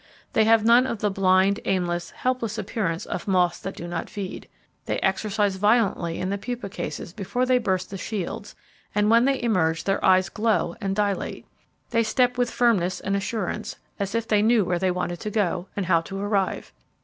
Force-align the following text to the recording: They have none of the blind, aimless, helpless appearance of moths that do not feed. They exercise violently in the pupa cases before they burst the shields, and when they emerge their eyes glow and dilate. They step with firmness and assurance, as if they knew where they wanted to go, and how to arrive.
They 0.33 0.45
have 0.45 0.65
none 0.65 0.87
of 0.87 0.97
the 0.97 1.11
blind, 1.11 1.59
aimless, 1.63 2.09
helpless 2.09 2.57
appearance 2.57 3.05
of 3.05 3.27
moths 3.27 3.59
that 3.59 3.75
do 3.75 3.87
not 3.87 4.09
feed. 4.09 4.47
They 4.87 4.97
exercise 5.01 5.57
violently 5.57 6.17
in 6.17 6.31
the 6.31 6.39
pupa 6.39 6.69
cases 6.69 7.13
before 7.13 7.45
they 7.45 7.59
burst 7.59 7.91
the 7.91 7.99
shields, 7.99 8.55
and 8.95 9.11
when 9.11 9.25
they 9.25 9.39
emerge 9.43 9.83
their 9.83 10.03
eyes 10.03 10.27
glow 10.27 10.75
and 10.81 10.95
dilate. 10.95 11.45
They 11.91 12.01
step 12.01 12.35
with 12.39 12.49
firmness 12.49 12.99
and 12.99 13.15
assurance, 13.15 13.75
as 13.99 14.15
if 14.15 14.27
they 14.27 14.41
knew 14.41 14.65
where 14.65 14.79
they 14.79 14.89
wanted 14.89 15.19
to 15.19 15.29
go, 15.29 15.67
and 15.77 15.85
how 15.85 16.01
to 16.01 16.19
arrive. 16.19 16.73